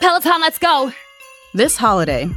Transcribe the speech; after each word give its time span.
Peloton, 0.00 0.40
let's 0.40 0.58
go. 0.58 0.92
This 1.54 1.76
holiday, 1.76 2.28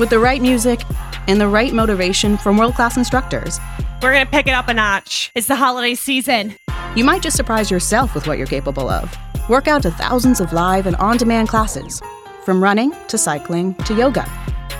with 0.00 0.10
the 0.10 0.18
right 0.18 0.42
music 0.42 0.80
and 1.28 1.40
the 1.40 1.46
right 1.46 1.72
motivation 1.72 2.36
from 2.36 2.56
world 2.58 2.74
class 2.74 2.96
instructors, 2.96 3.60
We're 4.02 4.12
going 4.12 4.24
to 4.24 4.30
pick 4.30 4.48
it 4.48 4.52
up 4.52 4.66
a 4.66 4.74
notch. 4.74 5.30
It's 5.36 5.46
the 5.46 5.54
holiday 5.54 5.94
season. 5.94 6.56
you 6.96 7.04
might 7.04 7.22
just 7.22 7.36
surprise 7.36 7.70
yourself 7.70 8.16
with 8.16 8.26
what 8.26 8.38
you're 8.38 8.48
capable 8.48 8.88
of. 8.90 9.16
Work 9.48 9.68
out 9.68 9.82
to 9.82 9.92
thousands 9.92 10.40
of 10.40 10.52
live 10.52 10.86
and 10.86 10.96
on 10.96 11.18
demand 11.18 11.48
classes, 11.48 12.02
from 12.44 12.60
running 12.60 12.92
to 13.06 13.16
cycling 13.16 13.74
to 13.86 13.94
yoga. 13.94 14.28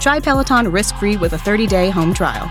Try 0.00 0.18
Peloton 0.18 0.72
risk 0.72 0.96
free 0.96 1.16
with 1.16 1.34
a 1.34 1.38
30 1.38 1.68
day 1.68 1.88
home 1.88 2.12
trial. 2.12 2.50